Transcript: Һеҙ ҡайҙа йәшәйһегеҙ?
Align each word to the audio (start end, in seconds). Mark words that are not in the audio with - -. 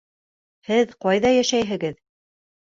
Һеҙ 0.69 0.95
ҡайҙа 1.07 1.33
йәшәйһегеҙ? 1.37 1.97